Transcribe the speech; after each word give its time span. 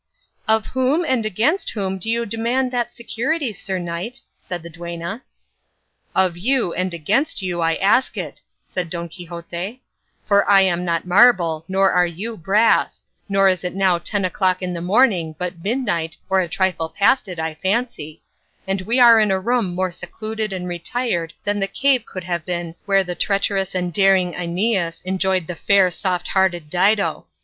"Of 0.47 0.65
whom 0.65 1.05
and 1.05 1.27
against 1.27 1.69
whom 1.73 1.99
do 1.99 2.09
you 2.09 2.25
demand 2.25 2.71
that 2.71 2.91
security, 2.91 3.53
sir 3.53 3.77
knight?" 3.77 4.19
said 4.39 4.63
the 4.63 4.69
duenna. 4.71 5.21
"Of 6.15 6.35
you 6.35 6.73
and 6.73 6.91
against 6.91 7.43
you 7.43 7.61
I 7.61 7.75
ask 7.75 8.17
it," 8.17 8.41
said 8.65 8.89
Don 8.89 9.09
Quixote; 9.09 9.79
"for 10.25 10.49
I 10.49 10.61
am 10.61 10.83
not 10.83 11.05
marble, 11.05 11.65
nor 11.67 11.91
are 11.91 12.07
you 12.07 12.35
brass, 12.35 13.03
nor 13.29 13.47
is 13.47 13.63
it 13.63 13.75
now 13.75 13.99
ten 13.99 14.25
o'clock 14.25 14.63
in 14.63 14.73
the 14.73 14.81
morning, 14.81 15.35
but 15.37 15.63
midnight, 15.63 16.17
or 16.31 16.39
a 16.39 16.49
trifle 16.49 16.89
past 16.89 17.27
it 17.27 17.37
I 17.37 17.53
fancy, 17.53 18.23
and 18.67 18.81
we 18.81 18.99
are 18.99 19.19
in 19.19 19.29
a 19.29 19.39
room 19.39 19.75
more 19.75 19.91
secluded 19.91 20.51
and 20.51 20.67
retired 20.67 21.31
than 21.43 21.59
the 21.59 21.67
cave 21.67 22.07
could 22.07 22.23
have 22.23 22.43
been 22.43 22.73
where 22.87 23.03
the 23.03 23.13
treacherous 23.13 23.75
and 23.75 23.93
daring 23.93 24.33
Æneas 24.33 25.03
enjoyed 25.05 25.45
the 25.45 25.53
fair 25.55 25.91
soft 25.91 26.29
hearted 26.29 26.71
Dido. 26.71 27.27